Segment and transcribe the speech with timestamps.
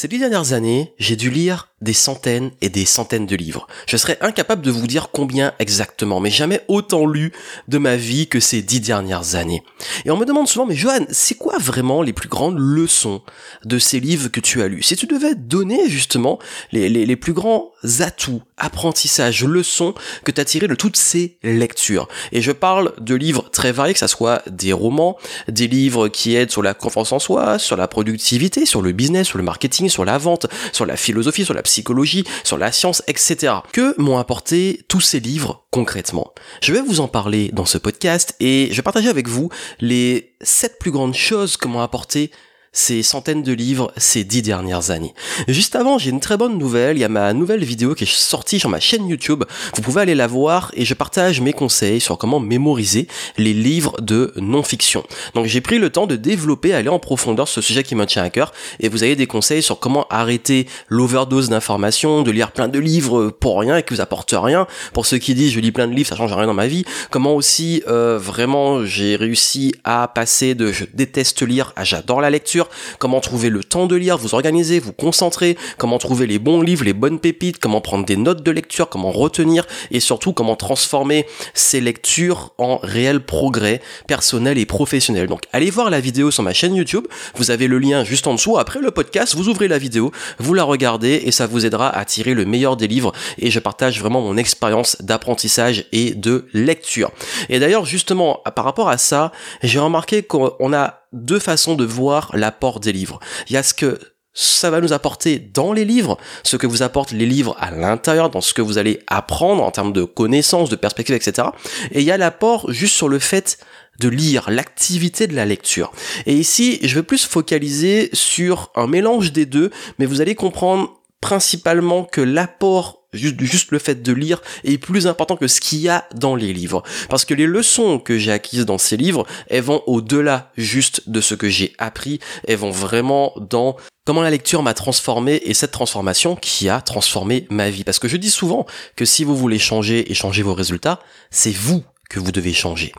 [0.00, 3.66] Ces dix dernières années, j'ai dû lire des centaines et des centaines de livres.
[3.86, 7.32] Je serais incapable de vous dire combien exactement, mais jamais autant lu
[7.68, 9.62] de ma vie que ces dix dernières années.
[10.04, 13.22] Et on me demande souvent, mais Johan, c'est quoi vraiment les plus grandes leçons
[13.64, 14.82] de ces livres que tu as lus?
[14.82, 16.38] Si tu devais donner justement
[16.72, 17.70] les, les, plus grands
[18.00, 22.08] atouts, apprentissages, leçons que tu as tirés de toutes ces lectures.
[22.32, 25.16] Et je parle de livres très variés, que ce soit des romans,
[25.48, 29.28] des livres qui aident sur la confiance en soi, sur la productivité, sur le business,
[29.28, 33.02] sur le marketing, sur la vente, sur la philosophie, sur la psychologie, sur la science,
[33.06, 33.56] etc.
[33.72, 36.32] Que m'ont apporté tous ces livres concrètement
[36.62, 39.50] Je vais vous en parler dans ce podcast et je vais partager avec vous
[39.80, 42.30] les 7 plus grandes choses que m'ont apporté
[42.72, 45.14] ces centaines de livres ces dix dernières années.
[45.48, 46.96] Juste avant, j'ai une très bonne nouvelle.
[46.96, 49.44] Il y a ma nouvelle vidéo qui est sortie sur ma chaîne YouTube.
[49.74, 54.00] Vous pouvez aller la voir et je partage mes conseils sur comment mémoriser les livres
[54.00, 55.04] de non-fiction.
[55.34, 58.22] Donc j'ai pris le temps de développer, aller en profondeur ce sujet qui me tient
[58.22, 62.68] à cœur et vous avez des conseils sur comment arrêter l'overdose d'informations, de lire plein
[62.68, 64.66] de livres pour rien et qui vous apportent rien.
[64.92, 66.84] Pour ceux qui disent je lis plein de livres, ça change rien dans ma vie.
[67.10, 72.30] Comment aussi euh, vraiment j'ai réussi à passer de je déteste lire à j'adore la
[72.30, 72.57] lecture
[72.98, 76.84] comment trouver le temps de lire, vous organiser, vous concentrer, comment trouver les bons livres,
[76.84, 81.26] les bonnes pépites, comment prendre des notes de lecture, comment retenir et surtout comment transformer
[81.54, 85.26] ces lectures en réel progrès personnel et professionnel.
[85.26, 88.34] Donc allez voir la vidéo sur ma chaîne YouTube, vous avez le lien juste en
[88.34, 91.88] dessous, après le podcast, vous ouvrez la vidéo, vous la regardez et ça vous aidera
[91.88, 96.46] à tirer le meilleur des livres et je partage vraiment mon expérience d'apprentissage et de
[96.52, 97.10] lecture.
[97.48, 102.30] Et d'ailleurs justement par rapport à ça, j'ai remarqué qu'on a deux façons de voir
[102.34, 103.20] l'apport des livres.
[103.48, 103.98] Il y a ce que
[104.34, 108.30] ça va nous apporter dans les livres, ce que vous apportent les livres à l'intérieur,
[108.30, 111.48] dans ce que vous allez apprendre en termes de connaissances, de perspectives, etc.
[111.90, 113.58] Et il y a l'apport juste sur le fait
[113.98, 115.90] de lire, l'activité de la lecture.
[116.26, 120.97] Et ici, je vais plus focaliser sur un mélange des deux, mais vous allez comprendre
[121.20, 125.88] principalement que l'apport juste, le fait de lire est plus important que ce qu'il y
[125.88, 126.82] a dans les livres.
[127.08, 131.20] Parce que les leçons que j'ai acquises dans ces livres, elles vont au-delà juste de
[131.20, 135.70] ce que j'ai appris, elles vont vraiment dans comment la lecture m'a transformé et cette
[135.70, 137.84] transformation qui a transformé ma vie.
[137.84, 141.54] Parce que je dis souvent que si vous voulez changer et changer vos résultats, c'est
[141.54, 142.92] vous que vous devez changer.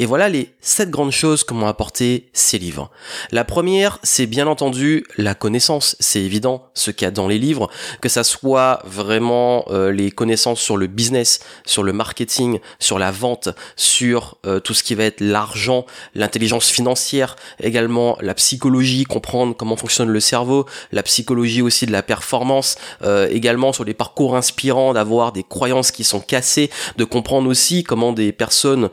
[0.00, 2.88] Et voilà les sept grandes choses que m'ont apporté ces livres.
[3.32, 5.96] La première, c'est bien entendu la connaissance.
[5.98, 7.68] C'est évident ce qu'il y a dans les livres,
[8.00, 13.10] que ça soit vraiment euh, les connaissances sur le business, sur le marketing, sur la
[13.10, 19.56] vente, sur euh, tout ce qui va être l'argent, l'intelligence financière, également la psychologie, comprendre
[19.56, 24.36] comment fonctionne le cerveau, la psychologie aussi de la performance, euh, également sur les parcours
[24.36, 28.90] inspirants, d'avoir des croyances qui sont cassées, de comprendre aussi comment des personnes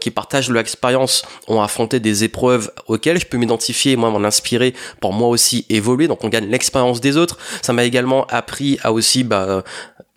[0.00, 4.74] qui partagent de l'expérience ont affronté des épreuves auxquelles je peux m'identifier, moi m'en inspirer
[5.00, 6.08] pour moi aussi évoluer.
[6.08, 7.38] Donc on gagne l'expérience des autres.
[7.62, 9.62] Ça m'a également appris à aussi bah,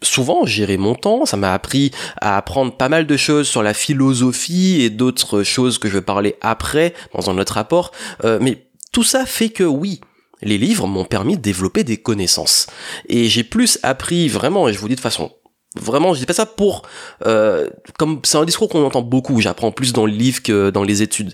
[0.02, 1.91] souvent gérer mon temps, ça m'a appris
[2.22, 6.02] à apprendre pas mal de choses sur la philosophie et d'autres choses que je vais
[6.02, 7.92] parler après dans un autre rapport.
[8.24, 10.00] Euh, mais tout ça fait que oui,
[10.42, 12.68] les livres m'ont permis de développer des connaissances.
[13.09, 15.31] Et j'ai plus appris vraiment, et je vous dis de façon
[15.80, 16.84] Vraiment, je dis pas ça pour
[17.25, 19.41] euh, comme c'est un discours qu'on entend beaucoup.
[19.41, 21.34] J'apprends plus dans le livre que dans les études.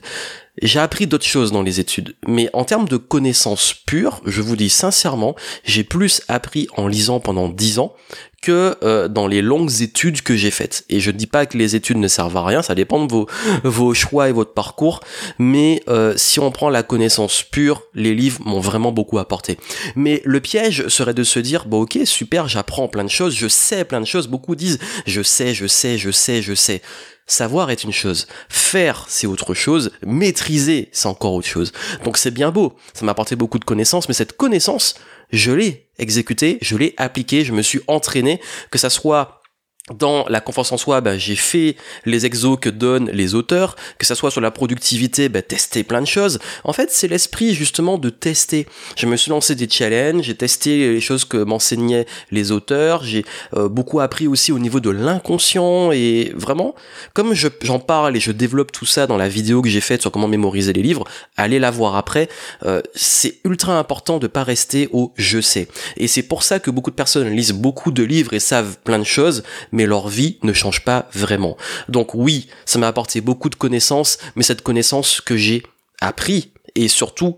[0.61, 4.57] J'ai appris d'autres choses dans les études, mais en termes de connaissances pures, je vous
[4.57, 7.95] dis sincèrement, j'ai plus appris en lisant pendant dix ans
[8.41, 10.83] que euh, dans les longues études que j'ai faites.
[10.89, 13.11] Et je ne dis pas que les études ne servent à rien, ça dépend de
[13.11, 13.27] vos,
[13.63, 15.01] vos choix et votre parcours,
[15.37, 19.57] mais euh, si on prend la connaissance pure, les livres m'ont vraiment beaucoup apporté.
[19.95, 23.47] Mais le piège serait de se dire, bon ok, super, j'apprends plein de choses, je
[23.47, 26.81] sais plein de choses, beaucoup disent, je sais, je sais, je sais, je sais.
[27.31, 31.71] Savoir est une chose, faire c'est autre chose, maîtriser c'est encore autre chose.
[32.03, 34.95] Donc c'est bien beau, ça m'a apporté beaucoup de connaissances, mais cette connaissance,
[35.31, 39.40] je l'ai exécutée, je l'ai appliquée, je me suis entraîné, que ça soit
[39.89, 41.75] dans la confiance en soi, bah, j'ai fait
[42.05, 46.01] les exos que donnent les auteurs, que ça soit sur la productivité, bah, tester plein
[46.01, 46.39] de choses.
[46.63, 48.67] En fait, c'est l'esprit justement de tester.
[48.95, 53.25] Je me suis lancé des challenges, j'ai testé les choses que m'enseignaient les auteurs, j'ai
[53.55, 56.75] euh, beaucoup appris aussi au niveau de l'inconscient et vraiment,
[57.13, 60.11] comme j'en parle et je développe tout ça dans la vidéo que j'ai faite sur
[60.11, 61.05] comment mémoriser les livres,
[61.37, 62.29] allez la voir après.
[62.65, 65.67] Euh, c'est ultra important de pas rester au je sais.
[65.97, 68.99] Et c'est pour ça que beaucoup de personnes lisent beaucoup de livres et savent plein
[68.99, 71.57] de choses, mais leur vie ne change pas vraiment.
[71.89, 75.63] Donc oui, ça m'a apporté beaucoup de connaissances, mais cette connaissance que j'ai
[76.01, 77.37] appris et surtout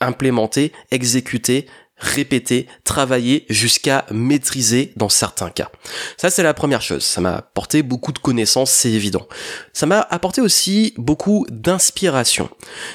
[0.00, 1.66] implémenté, exécuté,
[2.02, 5.70] répéter, travailler jusqu'à maîtriser dans certains cas.
[6.16, 7.04] Ça, c'est la première chose.
[7.04, 9.26] Ça m'a apporté beaucoup de connaissances, c'est évident.
[9.72, 12.50] Ça m'a apporté aussi beaucoup d'inspiration.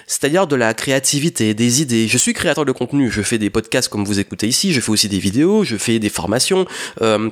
[0.07, 2.07] C'est-à-dire de la créativité, des idées.
[2.07, 3.09] Je suis créateur de contenu.
[3.09, 4.73] Je fais des podcasts comme vous écoutez ici.
[4.73, 5.63] Je fais aussi des vidéos.
[5.63, 6.65] Je fais des formations.
[7.01, 7.29] Euh,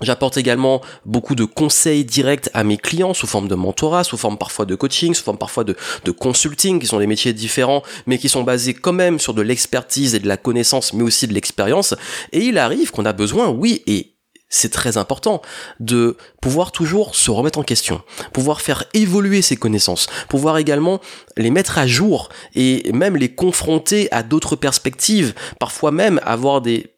[0.00, 4.36] J'apporte également beaucoup de conseils directs à mes clients sous forme de mentorat, sous forme
[4.36, 5.76] parfois de coaching, sous forme parfois de,
[6.10, 10.16] consulting, qui sont des métiers différents, mais qui sont basés quand même sur de l'expertise
[10.16, 11.94] et de la connaissance, mais aussi de l'expérience.
[12.32, 14.16] Et il arrive qu'on a besoin, oui, et
[14.48, 15.42] c'est très important
[15.78, 18.02] de pouvoir toujours se remettre en question,
[18.32, 21.00] pouvoir faire évoluer ses connaissances, pouvoir également
[21.36, 26.93] les mettre à jour et même les confronter à d'autres perspectives, parfois même avoir des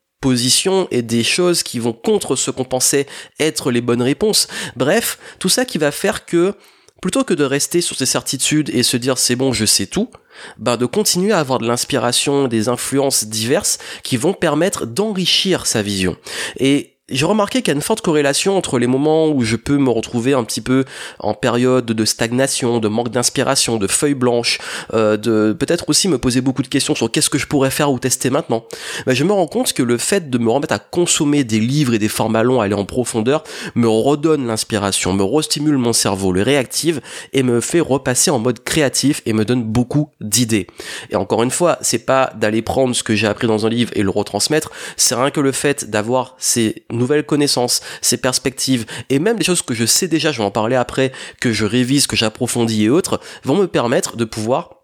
[0.91, 3.07] et des choses qui vont contre ce qu'on pensait
[3.39, 4.49] être les bonnes réponses.
[4.77, 6.55] Bref, tout ça qui va faire que
[7.01, 10.11] plutôt que de rester sur ses certitudes et se dire c'est bon, je sais tout,
[10.59, 15.83] ben de continuer à avoir de l'inspiration, des influences diverses qui vont permettre d'enrichir sa
[15.83, 16.17] vision.
[16.59, 19.79] Et j'ai remarqué qu'il y a une forte corrélation entre les moments où je peux
[19.79, 20.85] me retrouver un petit peu
[21.21, 24.59] en période de stagnation, de manque d'inspiration, de feuilles blanches,
[24.93, 27.93] euh, de peut-être aussi me poser beaucoup de questions sur qu'est-ce que je pourrais faire
[27.93, 28.65] ou tester maintenant.
[29.07, 31.95] Mais je me rends compte que le fait de me remettre à consommer des livres
[31.95, 33.45] et des formats longs, aller en profondeur,
[33.77, 37.01] me redonne l'inspiration, me restimule mon cerveau, le réactive
[37.33, 40.67] et me fait repasser en mode créatif et me donne beaucoup d'idées.
[41.11, 43.93] Et encore une fois, c'est pas d'aller prendre ce que j'ai appris dans un livre
[43.95, 49.19] et le retransmettre, c'est rien que le fait d'avoir ces nouvelles connaissances, ces perspectives, et
[49.19, 52.07] même des choses que je sais déjà, je vais en parler après, que je révise,
[52.07, 54.76] que j'approfondis et autres, vont me permettre de pouvoir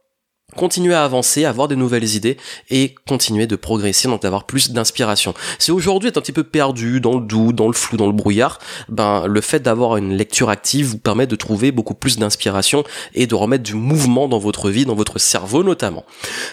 [0.56, 2.37] continuer à avancer, avoir des nouvelles idées
[2.70, 5.34] et continuer de progresser, donc d'avoir plus d'inspiration.
[5.58, 8.12] Si aujourd'hui est un petit peu perdu dans le doux, dans le flou, dans le
[8.12, 8.58] brouillard,
[8.88, 12.84] ben le fait d'avoir une lecture active vous permet de trouver beaucoup plus d'inspiration
[13.14, 16.04] et de remettre du mouvement dans votre vie, dans votre cerveau notamment.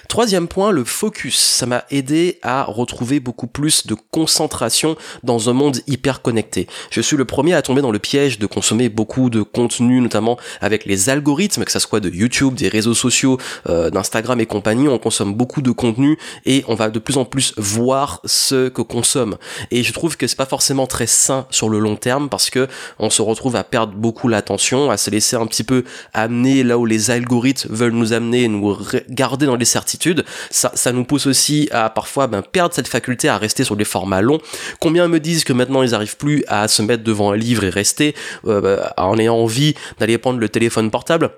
[0.07, 1.37] Troisième point, le focus.
[1.37, 6.67] Ça m'a aidé à retrouver beaucoup plus de concentration dans un monde hyper connecté.
[6.91, 10.37] Je suis le premier à tomber dans le piège de consommer beaucoup de contenu, notamment
[10.61, 13.37] avec les algorithmes, que ça soit de YouTube, des réseaux sociaux,
[13.67, 17.25] euh, d'Instagram et compagnie, on consomme beaucoup de contenu et on va de plus en
[17.25, 19.37] plus voir ce que consomme.
[19.71, 22.67] Et je trouve que c'est pas forcément très sain sur le long terme parce que
[22.99, 25.83] on se retrouve à perdre beaucoup l'attention, à se laisser un petit peu
[26.13, 28.77] amener là où les algorithmes veulent nous amener, nous
[29.09, 30.25] garder dans les certitudes.
[30.49, 33.85] Ça, ça nous pousse aussi à parfois ben, perdre cette faculté à rester sur des
[33.85, 34.39] formats longs.
[34.79, 37.69] Combien me disent que maintenant ils arrivent plus à se mettre devant un livre et
[37.69, 38.15] rester
[38.45, 41.31] euh, ben, en ayant envie d'aller prendre le téléphone portable?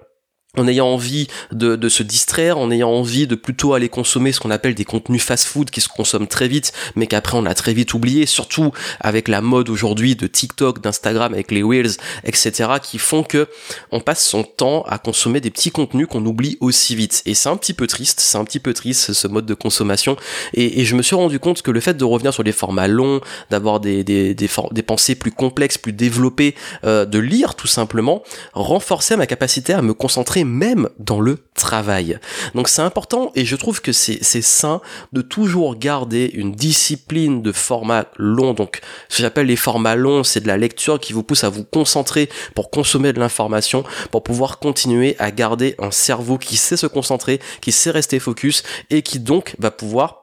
[0.57, 4.41] En ayant envie de, de, se distraire, en ayant envie de plutôt aller consommer ce
[4.41, 7.73] qu'on appelle des contenus fast-food qui se consomment très vite, mais qu'après on a très
[7.73, 11.95] vite oublié, surtout avec la mode aujourd'hui de TikTok, d'Instagram, avec les Wheels,
[12.25, 13.47] etc., qui font que
[13.91, 17.21] on passe son temps à consommer des petits contenus qu'on oublie aussi vite.
[17.25, 20.17] Et c'est un petit peu triste, c'est un petit peu triste ce mode de consommation.
[20.53, 23.21] Et, je me suis rendu compte que le fait de revenir sur des formats longs,
[23.51, 28.23] d'avoir des, des, des, des, pensées plus complexes, plus développées, euh, de lire tout simplement,
[28.53, 32.19] renforçait ma capacité à me concentrer même dans le travail.
[32.55, 34.81] Donc c'est important et je trouve que c'est sain
[35.13, 38.53] de toujours garder une discipline de format long.
[38.53, 41.49] Donc ce que j'appelle les formats longs, c'est de la lecture qui vous pousse à
[41.49, 46.77] vous concentrer pour consommer de l'information, pour pouvoir continuer à garder un cerveau qui sait
[46.77, 50.20] se concentrer, qui sait rester focus et qui donc va pouvoir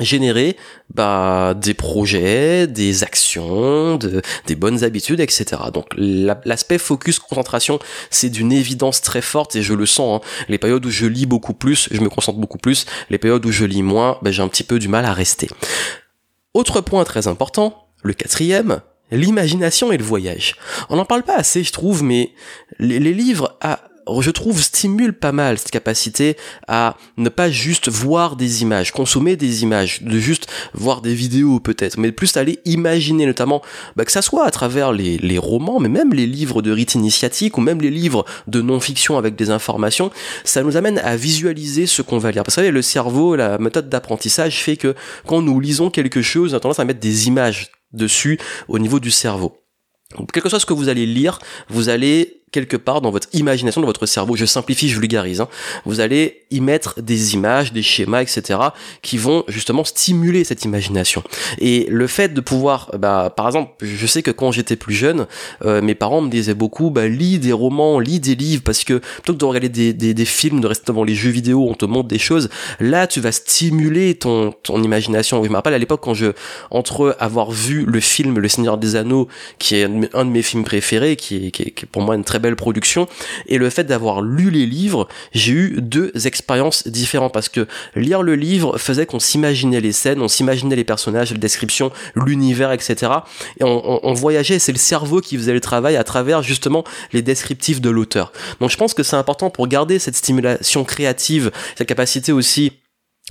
[0.00, 0.56] générer
[0.94, 5.62] bah, des projets, des actions, de, des bonnes habitudes, etc.
[5.72, 7.78] Donc l'aspect focus, concentration,
[8.10, 10.20] c'est d'une évidence très forte et je le sens.
[10.20, 10.44] Hein.
[10.48, 12.86] Les périodes où je lis beaucoup plus, je me concentre beaucoup plus.
[13.10, 15.48] Les périodes où je lis moins, bah, j'ai un petit peu du mal à rester.
[16.54, 18.80] Autre point très important, le quatrième,
[19.10, 20.56] l'imagination et le voyage.
[20.88, 22.32] On n'en parle pas assez, je trouve, mais
[22.78, 23.89] les, les livres à
[24.20, 29.36] je trouve, stimule pas mal cette capacité à ne pas juste voir des images, consommer
[29.36, 33.62] des images, de juste voir des vidéos peut-être, mais plus aller imaginer notamment,
[33.96, 37.56] bah, que ça soit à travers les, romans, mais même les livres de rite initiatique
[37.56, 40.10] ou même les livres de non-fiction avec des informations,
[40.44, 42.42] ça nous amène à visualiser ce qu'on va lire.
[42.42, 44.94] Parce que vous savez, le cerveau, la méthode d'apprentissage fait que
[45.26, 48.38] quand nous lisons quelque chose, on a tendance à mettre des images dessus
[48.68, 49.56] au niveau du cerveau.
[50.18, 51.38] Donc, quel que soit ce que vous allez lire,
[51.68, 55.48] vous allez quelque part dans votre imagination, dans votre cerveau, je simplifie, je vulgarise, hein,
[55.84, 58.58] vous allez y mettre des images, des schémas, etc.,
[59.02, 61.22] qui vont justement stimuler cette imagination.
[61.58, 65.26] Et le fait de pouvoir, bah, par exemple, je sais que quand j'étais plus jeune,
[65.64, 68.94] euh, mes parents me disaient beaucoup, bah, lis des romans, lis des livres, parce que
[68.94, 71.74] plutôt que de regarder des, des, des films, de rester devant les jeux vidéo, on
[71.74, 72.48] te montre des choses,
[72.80, 75.42] là, tu vas stimuler ton, ton imagination.
[75.44, 76.32] Je me rappelle à l'époque quand je,
[76.70, 79.28] entre avoir vu le film Le Seigneur des Anneaux,
[79.58, 82.16] qui est un de mes films préférés, qui est, qui est, qui est pour moi
[82.16, 83.08] une très belle production.
[83.46, 88.22] Et le fait d'avoir lu les livres, j'ai eu deux expériences différentes parce que lire
[88.22, 93.12] le livre faisait qu'on s'imaginait les scènes, on s'imaginait les personnages, les descriptions, l'univers, etc.
[93.60, 97.80] Et on, voyageait, c'est le cerveau qui faisait le travail à travers justement les descriptifs
[97.80, 98.32] de l'auteur.
[98.60, 102.72] Donc je pense que c'est important pour garder cette stimulation créative, cette capacité aussi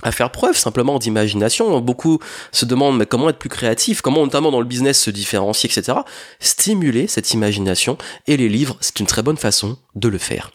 [0.02, 1.80] à faire preuve simplement d'imagination.
[1.80, 2.18] Beaucoup
[2.52, 5.98] se demandent mais comment être plus créatif, comment notamment dans le business se différencier, etc.
[6.38, 10.50] Stimuler cette imagination et les livres, c'est une très bonne façon de le faire.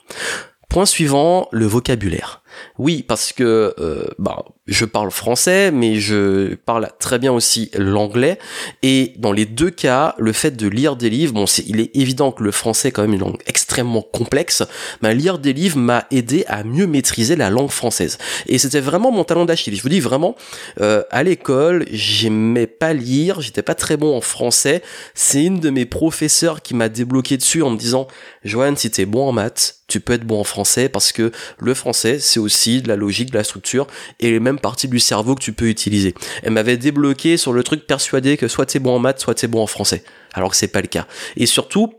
[0.69, 2.41] Point suivant, le vocabulaire.
[2.77, 8.39] Oui, parce que euh, bah, je parle français, mais je parle très bien aussi l'anglais.
[8.81, 12.31] Et dans les deux cas, le fait de lire des livres, bon, il est évident
[12.31, 14.63] que le français est quand même une langue extrêmement complexe,
[15.01, 18.17] mais lire des livres m'a aidé à mieux maîtriser la langue française.
[18.47, 19.75] Et c'était vraiment mon talent d'Achille.
[19.75, 20.35] Je vous dis vraiment,
[20.81, 24.81] euh, à l'école, j'aimais pas lire, j'étais pas très bon en français.
[25.13, 28.07] C'est une de mes professeurs qui m'a débloqué dessus en me disant,
[28.43, 31.73] Joanne, si t'es bon en maths, tu peux être bon en français parce que le
[31.73, 33.87] français, c'est de la logique, de la structure
[34.19, 36.13] et les mêmes parties du cerveau que tu peux utiliser.
[36.43, 39.47] Elle m'avait débloqué sur le truc persuadé que soit t'es bon en maths, soit t'es
[39.47, 40.03] bon en français.
[40.33, 41.07] Alors que c'est pas le cas.
[41.37, 41.93] Et surtout,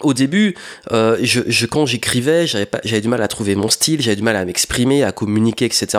[0.00, 0.54] au début,
[0.92, 4.36] euh, je, je, quand j'écrivais, j'avais du mal à trouver mon style, j'avais du mal
[4.36, 5.98] à m'exprimer, à communiquer, etc.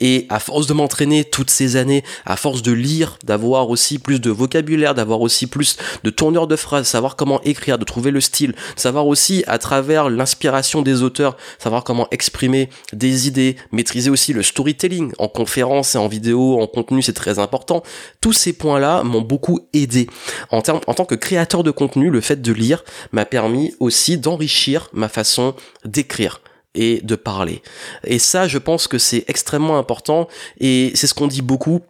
[0.00, 4.20] Et à force de m'entraîner toutes ces années, à force de lire, d'avoir aussi plus
[4.20, 8.20] de vocabulaire, d'avoir aussi plus de tourneurs de phrases, savoir comment écrire, de trouver le
[8.20, 14.32] style, savoir aussi à travers l'inspiration des auteurs, savoir comment exprimer des idées, maîtriser aussi
[14.32, 17.84] le storytelling en conférence et en vidéo, en contenu, c'est très important.
[18.20, 20.08] Tous ces points-là m'ont beaucoup aidé
[20.50, 22.10] en en tant que créateur de contenu.
[22.10, 23.35] Le fait de lire m'a permis
[23.80, 26.40] aussi d'enrichir ma façon d'écrire
[26.74, 27.62] et de parler.
[28.04, 30.28] Et ça, je pense que c'est extrêmement important
[30.60, 31.80] et c'est ce qu'on dit beaucoup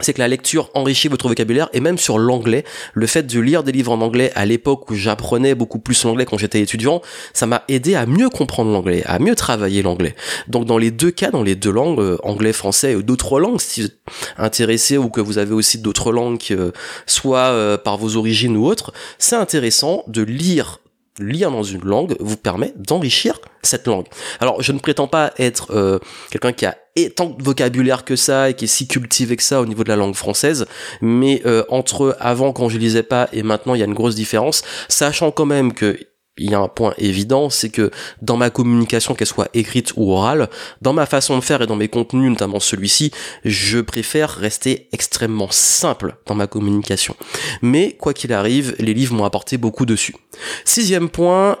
[0.00, 3.62] c'est que la lecture enrichit votre vocabulaire et même sur l'anglais, le fait de lire
[3.62, 7.02] des livres en anglais à l'époque où j'apprenais beaucoup plus l'anglais quand j'étais étudiant,
[7.34, 10.14] ça m'a aidé à mieux comprendre l'anglais, à mieux travailler l'anglais.
[10.48, 13.60] Donc dans les deux cas, dans les deux langues, euh, anglais, français ou d'autres langues,
[13.60, 13.98] si vous êtes
[14.38, 16.72] intéressé ou que vous avez aussi d'autres langues, euh,
[17.06, 20.80] soit euh, par vos origines ou autres, c'est intéressant de lire
[21.20, 24.06] lire dans une langue vous permet d'enrichir cette langue.
[24.40, 25.98] Alors, je ne prétends pas être euh,
[26.30, 26.76] quelqu'un qui a
[27.08, 29.88] tant de vocabulaire que ça et qui est si cultivé que ça au niveau de
[29.88, 30.66] la langue française,
[31.00, 34.14] mais euh, entre avant quand je lisais pas et maintenant il y a une grosse
[34.14, 35.98] différence, sachant quand même que
[36.40, 37.90] il y a un point évident, c'est que
[38.22, 40.48] dans ma communication, qu'elle soit écrite ou orale,
[40.80, 43.10] dans ma façon de faire et dans mes contenus, notamment celui-ci,
[43.44, 47.14] je préfère rester extrêmement simple dans ma communication.
[47.60, 50.16] Mais quoi qu'il arrive, les livres m'ont apporté beaucoup dessus.
[50.64, 51.58] Sixième point,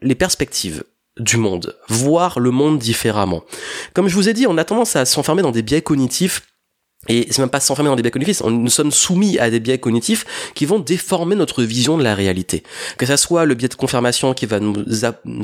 [0.00, 0.84] les perspectives
[1.20, 3.42] du monde, voir le monde différemment.
[3.94, 6.42] Comme je vous ai dit, on a tendance à s'enfermer dans des biais cognitifs
[7.08, 9.78] et c'est même pas s'enfermer dans des biais cognitifs, nous sommes soumis à des biais
[9.78, 12.62] cognitifs qui vont déformer notre vision de la réalité.
[12.98, 14.84] Que ça soit le biais de confirmation qui va nous,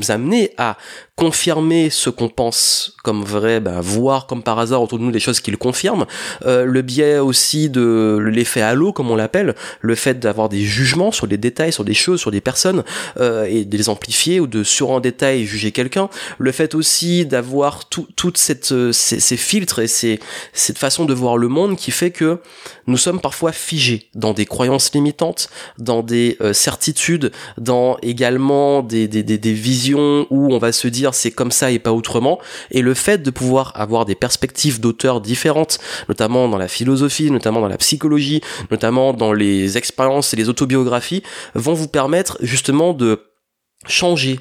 [0.09, 0.77] amener à
[1.15, 5.19] confirmer ce qu'on pense comme vrai, ben, voir comme par hasard autour de nous des
[5.19, 6.05] choses qui le confirment.
[6.45, 11.11] Euh, le biais aussi de l'effet halo, comme on l'appelle, le fait d'avoir des jugements
[11.11, 12.83] sur des détails, sur des choses, sur des personnes,
[13.19, 16.09] euh, et de les amplifier ou de sur en détail juger quelqu'un.
[16.37, 20.19] Le fait aussi d'avoir tout, toute cette, euh, ces, ces filtres et ces,
[20.53, 22.39] cette façon de voir le monde qui fait que
[22.87, 29.07] nous sommes parfois figés dans des croyances limitantes, dans des euh, certitudes, dans également des,
[29.07, 32.39] des, des, visions où on va se dire c'est comme ça et pas autrement.
[32.71, 37.61] Et le fait de pouvoir avoir des perspectives d'auteurs différentes, notamment dans la philosophie, notamment
[37.61, 41.23] dans la psychologie, notamment dans les expériences et les autobiographies,
[41.55, 43.23] vont vous permettre justement de
[43.85, 44.39] changer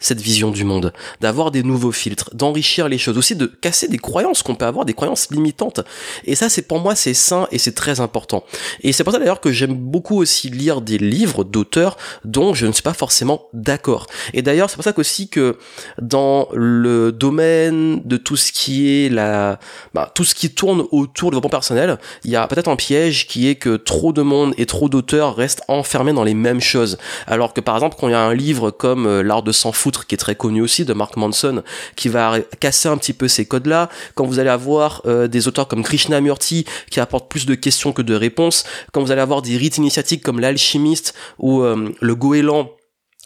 [0.00, 3.98] cette vision du monde, d'avoir des nouveaux filtres, d'enrichir les choses, aussi de casser des
[3.98, 5.80] croyances qu'on peut avoir, des croyances limitantes.
[6.24, 8.44] Et ça, c'est pour moi, c'est sain et c'est très important.
[8.82, 12.66] Et c'est pour ça d'ailleurs que j'aime beaucoup aussi lire des livres d'auteurs dont je
[12.66, 14.06] ne suis pas forcément d'accord.
[14.34, 15.58] Et d'ailleurs, c'est pour ça qu'aussi que
[16.00, 19.58] dans le domaine de tout ce qui est la,
[19.94, 23.26] bah, tout ce qui tourne autour du développement personnel, il y a peut-être un piège
[23.26, 26.98] qui est que trop de monde et trop d'auteurs restent enfermés dans les mêmes choses.
[27.26, 29.72] Alors que par exemple, quand il y a un livre comme euh, L'art de s'en
[29.72, 31.62] foutre qui est très connu aussi, de Mark Manson,
[31.96, 33.88] qui va casser un petit peu ces codes-là.
[34.14, 38.02] Quand vous allez avoir euh, des auteurs comme Krishnamurti, qui apportent plus de questions que
[38.02, 38.64] de réponses.
[38.92, 42.70] Quand vous allez avoir des rites initiatiques comme l'alchimiste ou euh, le goéland,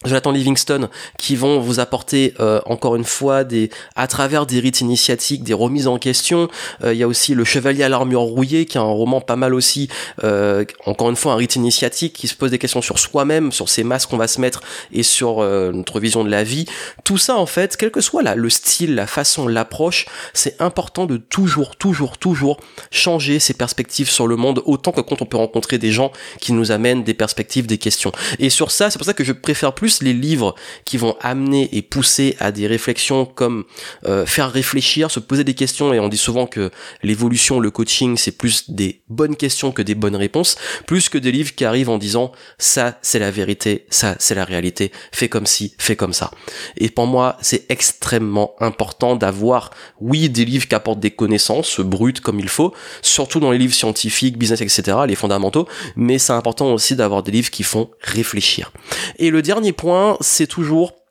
[0.04, 4.80] Jonathan Livingston qui vont vous apporter euh, encore une fois des à travers des rites
[4.80, 6.48] initiatiques des remises en question.
[6.82, 9.36] Euh, il y a aussi le chevalier à l'armure rouillée qui est un roman pas
[9.36, 9.88] mal aussi
[10.24, 13.68] euh, encore une fois un rite initiatique qui se pose des questions sur soi-même sur
[13.68, 16.66] ces masques qu'on va se mettre et sur notre vision de la vie.
[17.04, 21.06] Tout ça en fait quel que soit là le style la façon l'approche c'est important
[21.06, 22.58] de toujours toujours toujours
[22.90, 26.52] changer ses perspectives sur le monde autant que quand on peut rencontrer des gens qui
[26.52, 28.12] nous amènent des perspectives des questions.
[28.38, 31.68] Et sur ça c'est pour ça que je préfère plus les livres qui vont amener
[31.72, 33.64] et pousser à des réflexions comme
[34.06, 36.70] euh, faire réfléchir, se poser des questions, et on dit souvent que
[37.02, 40.56] l'évolution, le coaching, c'est plus des bonnes questions que des bonnes réponses,
[40.86, 44.44] plus que des livres qui arrivent en disant ça c'est la vérité, ça c'est la
[44.44, 46.30] réalité, fais comme ci, fais comme ça.
[46.76, 49.70] Et pour moi, c'est extrêmement important d'avoir,
[50.00, 52.72] oui, des livres qui apportent des connaissances brutes comme il faut,
[53.02, 57.32] surtout dans les livres scientifiques, business, etc., les fondamentaux, mais c'est important aussi d'avoir des
[57.32, 58.72] livres qui font réfléchir.
[59.18, 59.81] Et le dernier point,
[60.20, 61.01] c'est toujours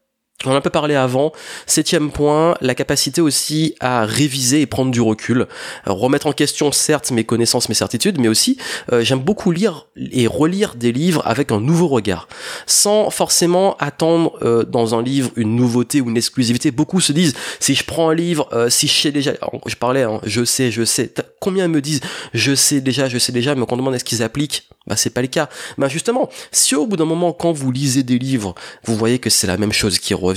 [0.46, 1.32] on a un peu parlé avant.
[1.66, 5.48] Septième point, la capacité aussi à réviser et prendre du recul.
[5.86, 8.58] remettre en question certes mes connaissances, mes certitudes, mais aussi
[8.92, 12.28] euh, j'aime beaucoup lire et relire des livres avec un nouveau regard.
[12.66, 16.72] Sans forcément attendre euh, dans un livre une nouveauté ou une exclusivité.
[16.72, 19.34] Beaucoup se disent, si je prends un livre, euh, si je sais déjà,
[19.66, 21.14] je parlais, hein, je sais, je sais.
[21.40, 22.02] Combien me disent,
[22.34, 25.12] je sais déjà, je sais déjà, mais quand on demande est-ce qu'ils appliquent, bah c'est
[25.12, 25.50] pas le cas.
[25.78, 29.30] Bah justement, si au bout d'un moment, quand vous lisez des livres, vous voyez que
[29.30, 30.31] c'est la même chose qui revient,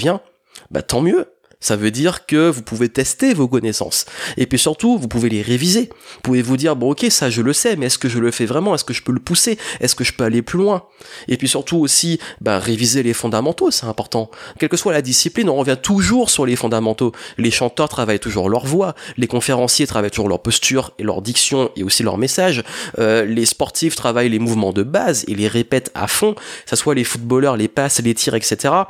[0.71, 1.27] bah tant mieux.
[1.65, 4.05] Ça veut dire que vous pouvez tester vos connaissances.
[4.37, 5.89] Et puis surtout, vous pouvez les réviser.
[6.17, 8.31] Vous pouvez vous dire, bon ok, ça je le sais, mais est-ce que je le
[8.31, 8.75] fais vraiment?
[8.75, 9.57] Est-ce que je peux le pousser?
[9.81, 10.83] Est-ce que je peux aller plus loin?
[11.27, 14.31] Et puis surtout aussi, bah, réviser les fondamentaux, c'est important.
[14.59, 17.13] Quelle que soit la discipline, on revient toujours sur les fondamentaux.
[17.39, 21.71] Les chanteurs travaillent toujours leur voix, les conférenciers travaillent toujours leur posture et leur diction
[21.77, 22.63] et aussi leur message.
[22.99, 26.77] Euh, les sportifs travaillent les mouvements de base et les répètent à fond, que ce
[26.77, 28.85] soit les footballeurs, les passes, les tirs, etc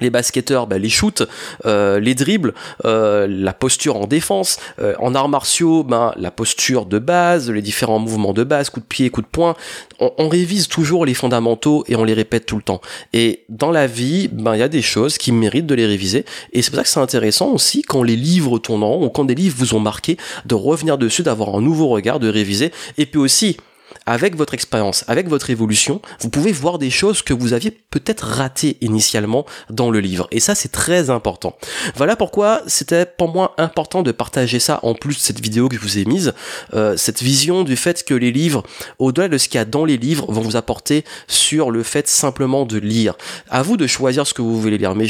[0.00, 1.22] les basketteurs, bah, les shoots,
[1.66, 2.52] euh, les dribbles,
[2.84, 7.62] euh, la posture en défense, euh, en arts martiaux, bah, la posture de base, les
[7.62, 9.54] différents mouvements de base, coup de pied, coup de poing.
[10.00, 12.80] On, révise toujours les fondamentaux et on les répète tout le temps.
[13.12, 16.24] Et dans la vie, ben il y a des choses qui méritent de les réviser.
[16.52, 19.36] Et c'est pour ça que c'est intéressant aussi quand les livres tournant ou quand des
[19.36, 22.72] livres vous ont marqué, de revenir dessus, d'avoir un nouveau regard, de réviser.
[22.98, 23.58] Et puis aussi,
[24.06, 28.24] avec votre expérience, avec votre évolution, vous pouvez voir des choses que vous aviez peut-être
[28.24, 30.26] ratées initialement dans le livre.
[30.30, 31.56] Et ça, c'est très important.
[31.96, 35.76] Voilà pourquoi c'était pour moi important de partager ça en plus de cette vidéo que
[35.76, 36.32] je vous ai mise.
[36.74, 38.62] Euh, cette vision du fait que les livres,
[38.98, 42.08] au-delà de ce qu'il y a dans les livres, vont vous apporter sur le fait
[42.08, 43.14] simplement de lire.
[43.48, 44.94] À vous de choisir ce que vous voulez lire.
[44.94, 45.06] Mais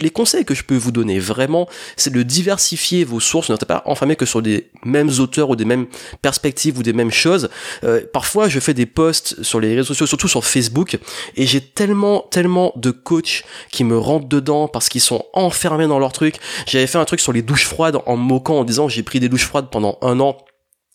[0.00, 3.50] les conseils que je peux vous donner vraiment, c'est de diversifier vos sources.
[3.50, 5.86] Ne pas enfermer que sur des mêmes auteurs ou des mêmes
[6.22, 7.48] perspectives ou des mêmes choses.
[7.84, 10.98] Euh, parfois je fais des posts sur les réseaux sociaux, surtout sur Facebook,
[11.36, 15.98] et j'ai tellement, tellement de coachs qui me rentrent dedans parce qu'ils sont enfermés dans
[15.98, 16.36] leur truc.
[16.66, 19.18] J'avais fait un truc sur les douches froides en me moquant en disant j'ai pris
[19.18, 20.38] des douches froides pendant un an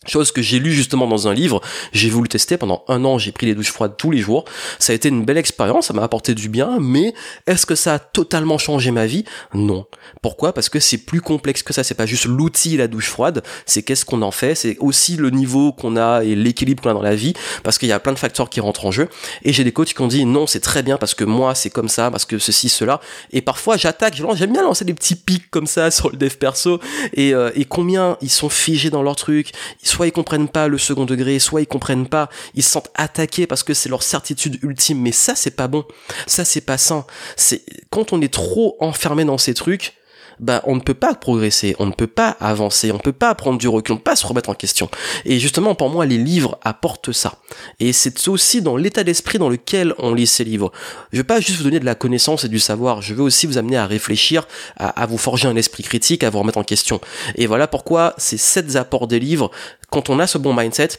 [0.07, 1.59] Chose que j'ai lu justement dans un livre,
[1.91, 4.45] j'ai voulu tester pendant un an, j'ai pris les douches froides tous les jours.
[4.79, 7.13] Ça a été une belle expérience, ça m'a apporté du bien, mais
[7.47, 9.25] est-ce que ça a totalement changé ma vie?
[9.53, 9.87] Non.
[10.21, 10.53] Pourquoi?
[10.53, 11.83] Parce que c'est plus complexe que ça.
[11.83, 14.55] C'est pas juste l'outil la douche froide, c'est qu'est-ce qu'on en fait.
[14.55, 17.33] C'est aussi le niveau qu'on a et l'équilibre qu'on a dans la vie,
[17.63, 19.09] parce qu'il y a plein de facteurs qui rentrent en jeu.
[19.43, 21.71] Et j'ai des coachs qui ont dit non, c'est très bien parce que moi c'est
[21.71, 23.01] comme ça, parce que ceci cela.
[23.33, 26.79] Et parfois j'attaque, j'aime bien lancer des petits pics comme ça sur le dev perso
[27.11, 29.51] et, euh, et combien ils sont figés dans leur truc
[29.89, 33.47] soit ils comprennent pas le second degré, soit ils comprennent pas, ils se sentent attaqués
[33.47, 35.01] parce que c'est leur certitude ultime.
[35.01, 35.85] Mais ça, c'est pas bon.
[36.27, 37.05] Ça, c'est pas sain.
[37.35, 39.98] C'est quand on est trop enfermé dans ces trucs,
[40.39, 43.33] bah on ne peut pas progresser, on ne peut pas avancer, on ne peut pas
[43.35, 44.89] prendre du recul, on ne peut pas se remettre en question.
[45.25, 47.35] Et justement, pour moi, les livres apportent ça.
[47.79, 50.71] Et c'est aussi dans l'état d'esprit dans lequel on lit ces livres.
[51.11, 53.47] Je veux pas juste vous donner de la connaissance et du savoir, je veux aussi
[53.47, 54.47] vous amener à réfléchir,
[54.77, 57.01] à, à vous forger un esprit critique, à vous remettre en question.
[57.35, 59.51] Et voilà pourquoi ces sept apports des livres
[59.89, 60.89] quand on a ce bon mindset,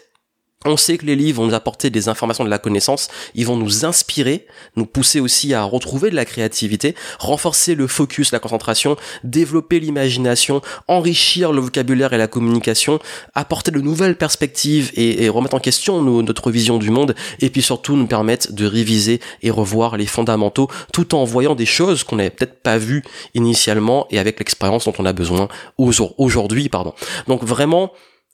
[0.67, 3.57] on sait que les livres vont nous apporter des informations de la connaissance, ils vont
[3.57, 4.47] nous inspirer,
[4.77, 10.61] nous pousser aussi à retrouver de la créativité, renforcer le focus, la concentration, développer l'imagination,
[10.87, 12.99] enrichir le vocabulaire et la communication,
[13.35, 17.97] apporter de nouvelles perspectives et, remettre en question notre vision du monde, et puis surtout
[17.97, 22.31] nous permettre de réviser et revoir les fondamentaux tout en voyant des choses qu'on n'avait
[22.31, 23.03] peut-être pas vues
[23.35, 26.69] initialement et avec l'expérience dont on a besoin aujourd'hui.
[26.69, 26.93] pardon.
[27.29, 27.93] Donc vraiment,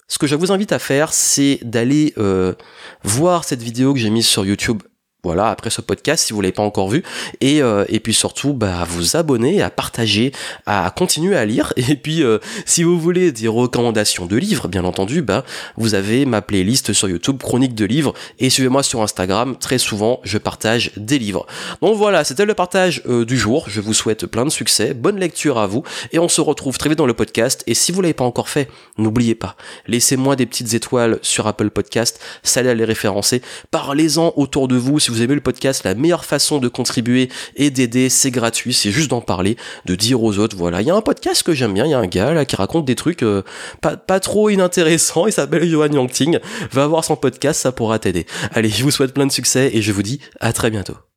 [0.09, 2.55] ce que je vous invite à faire, c'est d'aller euh,
[3.03, 4.83] voir cette vidéo que j'ai mise sur YouTube
[5.27, 7.03] voilà, après ce podcast, si vous l'avez pas encore vu,
[7.41, 10.31] et, euh, puis surtout, bah, à vous abonner, à partager,
[10.67, 14.85] à continuer à lire, et puis euh, si vous voulez des recommandations de livres, bien
[14.85, 15.45] entendu, bah,
[15.77, 20.21] vous avez ma playlist sur YouTube, Chronique de livres, et suivez-moi sur Instagram, très souvent,
[20.23, 21.45] je partage des livres.
[21.83, 25.19] Donc voilà, c'était le partage euh, du jour, je vous souhaite plein de succès, bonne
[25.19, 28.01] lecture à vous, et on se retrouve très vite dans le podcast, et si vous
[28.01, 29.57] l'avez pas encore fait, n'oubliez pas,
[29.89, 35.01] laissez-moi des petites étoiles sur Apple Podcast, ça allait les référencer, parlez-en autour de vous
[35.01, 38.74] si vous vous aimez le podcast, la meilleure façon de contribuer et d'aider, c'est gratuit,
[38.74, 41.55] c'est juste d'en parler, de dire aux autres, voilà, il y a un podcast que
[41.55, 43.42] j'aime bien, il y a un gars là qui raconte des trucs euh,
[43.81, 46.38] pas, pas trop inintéressants, il s'appelle Johan Yangting,
[46.70, 48.26] va voir son podcast, ça pourra t'aider.
[48.52, 51.07] Allez, je vous souhaite plein de succès et je vous dis à très bientôt.